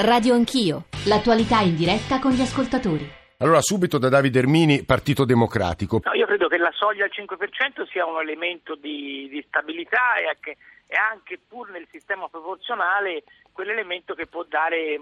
Radio 0.00 0.34
Anch'io, 0.34 0.84
l'attualità 1.06 1.58
in 1.58 1.74
diretta 1.74 2.20
con 2.20 2.30
gli 2.30 2.40
ascoltatori. 2.40 3.02
Allora, 3.38 3.60
subito 3.60 3.98
da 3.98 4.08
Davide 4.08 4.38
Ermini, 4.38 4.84
Partito 4.84 5.24
Democratico. 5.24 6.02
No, 6.04 6.14
io 6.14 6.24
credo 6.24 6.46
che 6.46 6.56
la 6.56 6.70
soglia 6.72 7.02
al 7.02 7.10
5% 7.10 7.82
sia 7.90 8.06
un 8.06 8.20
elemento 8.20 8.76
di, 8.76 9.26
di 9.28 9.44
stabilità 9.48 10.14
e 10.22 10.28
anche, 10.28 10.56
e 10.86 10.94
anche, 10.94 11.40
pur 11.44 11.70
nel 11.70 11.88
sistema 11.90 12.28
proporzionale 12.28 13.24
quell'elemento 13.50 14.14
che 14.14 14.28
può 14.28 14.44
dare 14.44 15.00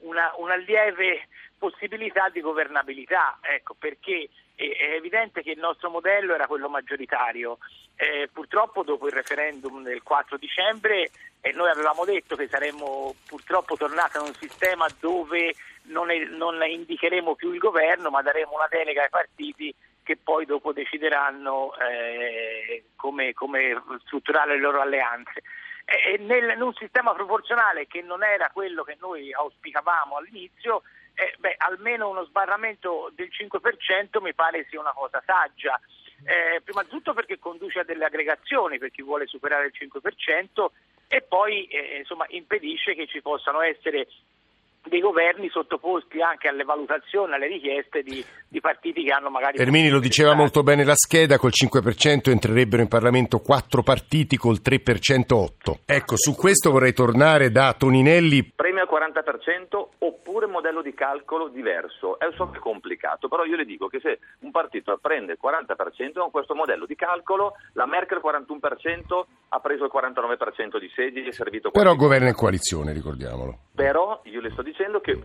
una, 0.00 0.32
una 0.36 0.56
lieve 0.56 1.28
possibilità 1.58 2.28
di 2.28 2.40
governabilità, 2.40 3.38
ecco, 3.40 3.74
perché 3.78 4.28
è 4.54 4.94
evidente 4.94 5.42
che 5.42 5.52
il 5.52 5.58
nostro 5.58 5.88
modello 5.88 6.34
era 6.34 6.46
quello 6.46 6.68
maggioritario. 6.68 7.58
Eh, 7.94 8.28
purtroppo 8.32 8.82
dopo 8.82 9.06
il 9.06 9.12
referendum 9.12 9.82
del 9.82 10.02
4 10.02 10.36
dicembre 10.36 11.10
eh, 11.40 11.52
noi 11.52 11.68
avevamo 11.68 12.04
detto 12.04 12.36
che 12.36 12.46
saremmo 12.46 13.14
purtroppo 13.26 13.76
tornati 13.76 14.16
a 14.16 14.22
un 14.22 14.34
sistema 14.34 14.86
dove 15.00 15.54
non, 15.84 16.10
è, 16.10 16.24
non 16.26 16.62
indicheremo 16.62 17.34
più 17.34 17.52
il 17.52 17.58
governo 17.58 18.10
ma 18.10 18.22
daremo 18.22 18.54
una 18.54 18.68
delega 18.70 19.02
ai 19.02 19.08
partiti 19.08 19.74
che 20.08 20.16
poi 20.16 20.46
dopo 20.46 20.72
decideranno 20.72 21.74
eh, 21.76 22.84
come, 22.96 23.34
come, 23.34 23.82
strutturare 24.06 24.54
le 24.54 24.60
loro 24.60 24.80
alleanze. 24.80 25.42
E 25.90 26.18
nel, 26.18 26.50
in 26.50 26.60
un 26.60 26.74
sistema 26.74 27.14
proporzionale 27.14 27.86
che 27.86 28.02
non 28.02 28.22
era 28.22 28.50
quello 28.50 28.82
che 28.82 28.98
noi 29.00 29.32
auspicavamo 29.32 30.16
all'inizio, 30.16 30.82
eh, 31.14 31.34
beh, 31.38 31.54
almeno 31.56 32.10
uno 32.10 32.24
sbarramento 32.24 33.10
del 33.14 33.30
5% 33.32 34.20
mi 34.20 34.34
pare 34.34 34.66
sia 34.68 34.80
una 34.80 34.92
cosa 34.92 35.22
saggia. 35.24 35.80
Eh, 36.24 36.60
prima 36.60 36.82
di 36.82 36.90
tutto 36.90 37.14
perché 37.14 37.38
conduce 37.38 37.78
a 37.78 37.84
delle 37.84 38.04
aggregazioni 38.04 38.78
per 38.78 38.90
chi 38.90 39.02
vuole 39.02 39.26
superare 39.26 39.66
il 39.66 39.72
5% 39.74 40.66
e 41.08 41.22
poi 41.22 41.64
eh, 41.68 41.98
insomma, 41.98 42.26
impedisce 42.28 42.94
che 42.94 43.06
ci 43.06 43.22
possano 43.22 43.62
essere 43.62 44.08
dei 44.88 45.00
governi 45.00 45.48
sottoposti 45.48 46.20
anche 46.20 46.48
alle 46.48 46.64
valutazioni, 46.64 47.34
alle 47.34 47.46
richieste 47.46 48.02
di, 48.02 48.24
di 48.46 48.60
partiti 48.60 49.02
che 49.04 49.12
hanno 49.12 49.30
magari... 49.30 49.58
Ermini 49.58 49.88
lo 49.88 50.00
diceva 50.00 50.34
molto 50.34 50.62
bene 50.62 50.84
la 50.84 50.94
scheda, 50.94 51.38
col 51.38 51.52
5% 51.52 52.30
entrerebbero 52.30 52.82
in 52.82 52.88
Parlamento 52.88 53.38
4 53.40 53.82
partiti, 53.82 54.36
col 54.36 54.60
3% 54.62 55.32
8. 55.32 55.78
Ecco, 55.84 56.16
su 56.16 56.34
questo 56.34 56.70
vorrei 56.70 56.92
tornare 56.92 57.50
da 57.50 57.74
Toninelli. 57.74 58.52
Premio 58.54 58.82
al 58.82 58.88
40% 58.90 59.87
oppure 60.28 60.46
modello 60.46 60.82
di 60.82 60.92
calcolo 60.92 61.48
diverso. 61.48 62.18
È 62.18 62.26
un 62.26 62.34
po' 62.36 62.50
complicato, 62.60 63.28
però 63.28 63.44
io 63.44 63.56
le 63.56 63.64
dico 63.64 63.88
che 63.88 63.98
se 64.00 64.18
un 64.40 64.50
partito 64.50 64.98
prende 65.00 65.32
il 65.32 65.38
40% 65.42 66.18
con 66.18 66.30
questo 66.30 66.54
modello 66.54 66.84
di 66.84 66.94
calcolo, 66.94 67.54
la 67.72 67.86
Merkel 67.86 68.20
41% 68.22 69.24
ha 69.48 69.60
preso 69.60 69.84
il 69.84 69.90
49% 69.92 70.78
di 70.78 70.90
seggi 70.94 71.24
e 71.24 71.28
è 71.28 71.32
servito... 71.32 71.70
Però 71.70 71.94
governa 71.94 72.28
in 72.28 72.34
coalizione, 72.34 72.92
ricordiamolo. 72.92 73.58
Però 73.74 74.20
io 74.24 74.40
le 74.40 74.50
sto 74.50 74.62
dicendo 74.62 75.00
che 75.00 75.18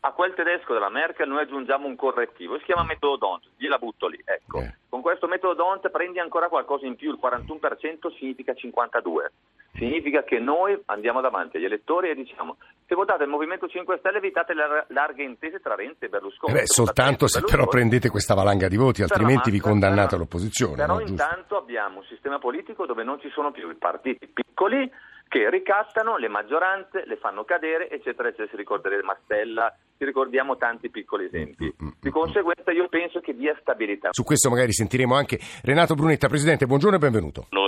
a 0.00 0.12
quel 0.12 0.34
tedesco 0.34 0.72
della 0.72 0.90
Merkel 0.90 1.28
noi 1.28 1.42
aggiungiamo 1.42 1.86
un 1.86 1.96
correttivo, 1.96 2.58
si 2.58 2.64
chiama 2.64 2.84
metodo 2.84 3.16
D'Hondt, 3.16 3.46
gliela 3.56 3.78
butto 3.78 4.08
lì, 4.08 4.20
ecco. 4.24 4.60
Eh. 4.60 4.74
Con 4.88 5.00
questo 5.00 5.26
metodo 5.26 5.54
D'Hondt 5.54 5.88
prendi 5.90 6.18
ancora 6.18 6.48
qualcosa 6.48 6.86
in 6.86 6.96
più, 6.96 7.10
il 7.10 7.18
41% 7.22 8.16
significa 8.16 8.54
52. 8.54 9.32
Significa 9.78 10.24
che 10.24 10.38
noi 10.38 10.78
andiamo 10.86 11.20
davanti 11.20 11.56
agli 11.56 11.64
elettori 11.64 12.10
e 12.10 12.14
diciamo 12.14 12.56
se 12.86 12.94
votate 12.94 13.24
il 13.24 13.28
Movimento 13.28 13.68
5 13.68 13.98
Stelle 13.98 14.18
evitate 14.18 14.54
le 14.54 14.86
larghe 14.88 15.22
intese 15.22 15.60
tra 15.60 15.74
Renzi 15.74 16.06
e 16.06 16.08
Berlusconi. 16.08 16.52
Eh 16.52 16.60
beh, 16.60 16.66
soltanto 16.66 17.26
se 17.28 17.42
però 17.42 17.66
prendete 17.66 18.08
questa 18.08 18.34
valanga 18.34 18.66
di 18.66 18.76
voti, 18.76 19.02
altrimenti 19.02 19.50
vi 19.50 19.60
condannate 19.60 20.14
all'opposizione. 20.14 20.76
Però 20.76 20.94
no? 20.94 21.00
intanto 21.00 21.56
abbiamo 21.56 21.98
un 21.98 22.04
sistema 22.04 22.38
politico 22.38 22.86
dove 22.86 23.04
non 23.04 23.20
ci 23.20 23.28
sono 23.30 23.52
più 23.52 23.70
i 23.70 23.74
partiti 23.76 24.26
piccoli 24.26 24.90
che 25.28 25.50
ricattano 25.50 26.16
le 26.16 26.28
maggioranze, 26.28 27.04
le 27.06 27.16
fanno 27.16 27.44
cadere, 27.44 27.90
eccetera, 27.90 28.28
eccetera. 28.28 28.48
Si 28.48 28.56
ricorderete 28.56 29.02
Mastella, 29.02 29.72
ci 29.98 30.04
ricordiamo 30.04 30.56
tanti 30.56 30.88
piccoli 30.88 31.26
esempi. 31.26 31.64
Mm, 31.64 31.86
mm, 31.86 31.90
Di 32.00 32.10
conseguenza 32.10 32.72
io 32.72 32.88
penso 32.88 33.20
che 33.20 33.36
dia 33.36 33.54
stabilità. 33.60 34.08
Su 34.12 34.24
questo 34.24 34.48
magari 34.48 34.72
sentiremo 34.72 35.14
anche 35.14 35.38
Renato 35.62 35.94
Brunetta. 35.94 36.28
Presidente, 36.28 36.66
buongiorno 36.66 36.96
e 36.96 36.98
benvenuto. 36.98 37.46
Noi 37.50 37.67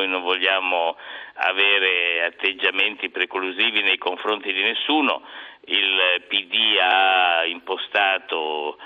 avere 1.51 2.25
atteggiamenti 2.25 3.11
preclusivi 3.11 3.83
nei 3.83 3.99
confronti 3.99 4.53
di 4.53 4.63
nessuno. 4.63 5.23
Il 5.67 6.25
PD 6.27 6.79
ha 6.81 7.45
impostato 7.45 8.79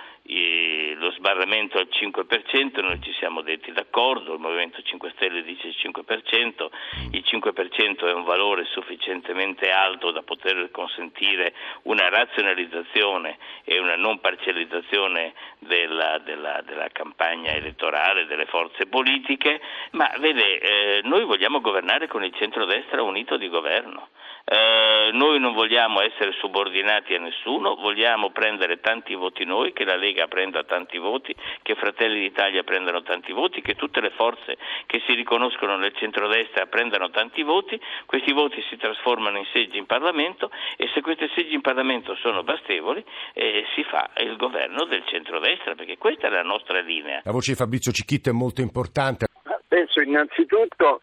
lo 0.97 1.11
sbarramento 1.25 1.79
al 1.79 1.89
5%, 1.91 2.83
noi 2.83 3.01
ci 3.01 3.11
siamo 3.15 3.41
detti 3.41 3.73
d'accordo, 3.73 4.35
il 4.35 4.41
Movimento 4.41 4.83
5 4.83 5.13
Stelle 5.17 5.43
dice 5.43 5.69
il 5.69 5.77
5%, 5.79 6.69
il 7.13 7.25
5% 7.27 8.07
è 8.07 8.13
un 8.13 8.25
valore 8.25 8.67
sufficientemente 8.67 9.71
alto 9.71 10.11
da 10.11 10.21
poter 10.21 10.71
consentire 10.71 11.55
una 11.85 12.11
razionalizzazione 12.11 13.39
e 13.65 13.79
una 13.79 13.97
non 13.97 14.21
parcializzazione 14.21 15.33
della, 15.61 16.19
della, 16.19 16.61
della 16.63 16.89
campagna 16.93 17.53
elettorale, 17.53 18.27
delle 18.27 18.45
forze 18.45 18.85
politiche, 18.85 19.63
ma 19.93 20.13
vede, 20.19 20.59
eh, 20.59 21.01
noi 21.05 21.25
vogliamo 21.25 21.63
governare 21.63 22.07
con 22.07 22.23
il 22.23 22.35
centrodestra 22.35 23.01
unito 23.01 23.39
di 23.39 23.49
governo. 23.49 24.09
Eh, 24.47 25.09
noi 25.13 25.41
non 25.41 25.55
vogliamo 25.55 26.03
essere 26.03 26.33
subordinati 26.33 27.15
a 27.15 27.19
nessuno, 27.19 27.77
vogliamo 27.77 28.29
prendere 28.29 28.79
tanti 28.79 29.15
voti 29.15 29.45
noi, 29.45 29.73
che 29.73 29.85
la 29.85 29.97
Lega 29.97 30.27
prenda 30.27 30.65
tanti 30.65 30.99
voti, 30.99 31.14
che 31.63 31.75
Fratelli 31.75 32.21
d'Italia 32.21 32.63
prendano 32.63 33.03
tanti 33.03 33.33
voti, 33.33 33.61
che 33.61 33.75
tutte 33.75 34.01
le 34.01 34.11
forze 34.11 34.57
che 34.87 35.03
si 35.07 35.15
riconoscono 35.15 35.77
nel 35.77 35.95
centrodestra 35.95 36.67
prendano 36.67 37.11
tanti 37.11 37.43
voti, 37.43 37.81
questi 38.07 38.33
voti 38.33 38.63
si 38.69 38.77
trasformano 38.77 39.39
in 39.39 39.47
seggi 39.53 39.79
in 39.79 39.87
Parlamento 39.87 40.51
e 40.77 40.89
se 40.95 41.01
questi 41.01 41.31
seggi 41.35 41.55
in 41.55 41.61
Parlamento 41.61 42.15
sono 42.17 42.43
bastevoli 42.43 43.05
eh, 43.33 43.65
si 43.75 43.85
fa 43.85 44.11
il 44.19 44.37
governo 44.37 44.85
del 44.85 45.05
centrodestra, 45.07 45.75
perché 45.75 45.99
questa 45.99 46.27
è 46.27 46.31
la 46.31 46.43
nostra 46.43 46.81
linea. 46.81 47.21
La 47.25 47.33
voce 47.33 47.53
di 47.53 47.57
Fabrizio 47.57 47.93
Cicchitto 47.93 48.31
è 48.31 48.33
molto 48.33 48.61
importante. 48.61 49.27
Penso 49.69 50.01
innanzitutto 50.01 51.03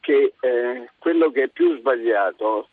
che 0.00 0.34
eh, 0.40 0.90
quello 0.98 1.30
che 1.30 1.44
è 1.44 1.48
più 1.48 1.76
sbagliato 1.78 2.68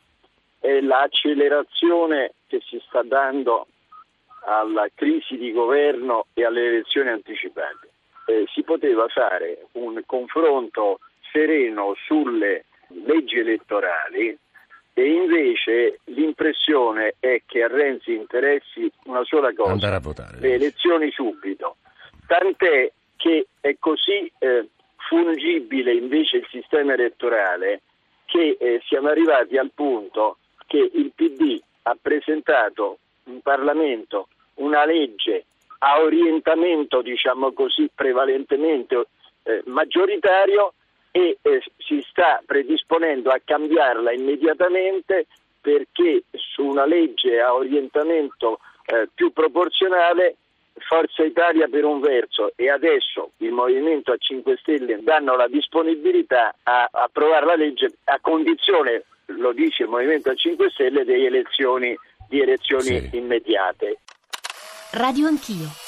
è 0.60 0.80
l'accelerazione 0.82 2.34
che 2.48 2.62
si 2.66 2.82
sta 2.88 3.04
dando 3.04 3.68
alla 4.48 4.88
crisi 4.94 5.38
di 5.38 5.52
governo 5.52 6.28
e 6.34 6.46
alle 6.46 6.68
elezioni 6.68 7.10
anticipate. 7.10 7.90
Eh, 8.26 8.46
si 8.54 8.64
poteva 8.64 9.08
fare 9.08 9.68
un 9.74 10.02
confronto 10.06 11.00
sereno 11.32 11.94
sulle 12.06 12.66
leggi 13.06 13.40
elettorali 13.40 14.38
e 14.94 15.12
invece 15.12 16.00
l'impressione 16.06 17.16
è 17.20 17.42
che 17.46 17.64
a 17.64 17.68
Renzi 17.68 18.16
interessi 18.16 18.90
una 19.04 19.24
sola 19.24 19.54
cosa, 19.54 20.00
le 20.40 20.54
elezioni 20.54 21.12
subito. 21.12 21.76
Tant'è 22.26 22.92
che 23.16 23.48
è 23.60 23.76
così 23.80 24.32
eh, 24.40 24.68
fungibile 25.08 25.94
invece 25.94 26.38
il 26.38 26.48
sistema 26.50 26.94
elettorale 26.94 27.82
che 28.26 28.58
eh, 28.60 28.82
siamo 28.86 29.10
arrivati 29.10 29.58
al 29.58 29.72
punto 29.74 30.38
che 30.66 30.78
il 30.78 31.12
PD 31.14 31.62
ha 31.84 31.98
presentato 32.02 32.98
in 33.26 33.42
Parlamento 33.42 34.28
una 34.68 34.86
legge 34.86 35.46
a 35.80 36.02
orientamento, 36.02 37.02
diciamo 37.02 37.54
così, 37.54 37.90
prevalentemente 37.94 39.08
eh, 39.44 39.62
maggioritario 39.66 40.74
e 41.12 41.38
eh, 41.42 41.62
si 41.78 42.04
sta 42.10 42.42
predisponendo 42.46 43.30
a 43.30 43.40
cambiarla 43.44 44.12
immediatamente 44.12 45.28
perché 45.62 46.24
su 46.32 46.64
una 46.64 46.86
legge 46.86 47.40
a 47.40 47.54
orientamento 47.54 48.60
eh, 48.86 49.08
più 49.14 49.32
proporzionale 49.32 50.36
Forza 50.80 51.24
Italia 51.24 51.68
per 51.68 51.84
un 51.86 52.00
verso 52.00 52.52
e 52.56 52.70
adesso 52.70 53.32
il 53.38 53.52
Movimento 53.52 54.12
a 54.12 54.18
5 54.18 54.58
Stelle 54.58 55.02
danno 55.02 55.36
la 55.36 55.48
disponibilità 55.48 56.54
a 56.64 56.88
approvare 56.92 57.46
la 57.46 57.56
legge 57.56 57.94
a 58.06 58.20
condizione, 58.22 59.04
lo 59.26 59.54
dice 59.54 59.84
il 59.84 59.90
Movimento 59.90 60.30
a 60.30 60.36
5 60.36 60.70
Stelle, 60.70 61.04
di 61.04 61.26
elezioni, 61.26 61.98
di 62.30 62.42
elezioni 62.42 63.00
sì. 63.10 63.18
immediate. 63.18 64.00
Radio 64.92 65.28
Anch'io. 65.28 65.87